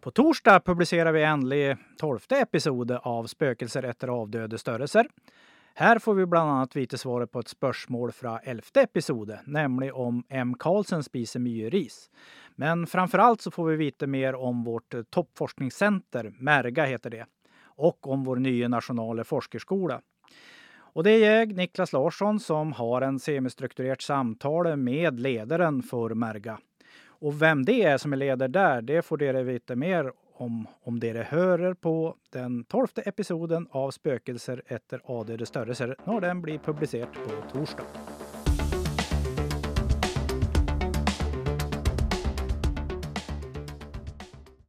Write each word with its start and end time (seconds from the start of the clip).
På 0.00 0.10
torsdag 0.10 0.60
publicerar 0.60 1.12
vi 1.12 1.22
äntligen 1.22 1.78
tolfte 1.98 2.36
episoden 2.36 2.98
av 3.02 3.26
Spökelser 3.26 3.82
efter 3.82 4.08
avdöde 4.08 4.58
störelser. 4.58 5.06
Här 5.74 5.98
får 5.98 6.14
vi 6.14 6.26
bland 6.26 6.50
annat 6.50 6.76
veta 6.76 6.96
svaret 6.96 7.32
på 7.32 7.40
ett 7.40 7.48
spörsmål 7.48 8.12
från 8.12 8.38
elfte 8.44 8.80
episoden, 8.80 9.38
nämligen 9.46 9.94
om 9.94 10.24
M. 10.28 10.54
Karlsson 10.58 11.04
spiser 11.04 11.40
myris. 11.40 12.10
Men 12.56 12.86
framför 12.86 13.18
allt 13.18 13.40
så 13.40 13.50
får 13.50 13.66
vi 13.66 13.76
veta 13.76 14.06
mer 14.06 14.34
om 14.34 14.64
vårt 14.64 14.94
toppforskningscenter, 15.10 16.32
Merga 16.38 16.84
heter 16.84 17.10
det, 17.10 17.26
och 17.62 18.08
om 18.08 18.24
vår 18.24 18.36
nya 18.36 18.68
nationella 18.68 19.24
forskarskola. 19.24 20.00
Och 20.76 21.04
det 21.04 21.10
är 21.10 21.38
jag, 21.38 21.56
Niklas 21.56 21.92
Larsson, 21.92 22.40
som 22.40 22.72
har 22.72 23.02
en 23.02 23.18
semistrukturerat 23.18 24.02
samtal 24.02 24.76
med 24.76 25.20
ledaren 25.20 25.82
för 25.82 26.14
Merga. 26.14 26.58
Och 27.20 27.42
vem 27.42 27.64
det 27.64 27.82
är 27.82 27.98
som 27.98 28.12
är 28.12 28.16
ledare 28.16 28.48
där, 28.48 28.82
det 28.82 29.02
får 29.02 29.18
ni 29.32 29.42
veta 29.42 29.76
mer 29.76 30.12
om 30.34 30.66
om 30.82 30.98
ni 30.98 31.22
hörer 31.22 31.74
på 31.74 32.14
den 32.30 32.64
tolfte 32.64 33.02
episoden 33.02 33.66
av 33.70 33.90
Spökelser 33.90 34.62
efter 34.66 35.00
AD 35.04 35.36
det 35.36 35.46
större 35.46 35.74
när 36.04 36.20
den 36.20 36.42
blir 36.42 36.58
publicerad 36.58 37.12
på 37.12 37.58
torsdag. 37.58 37.84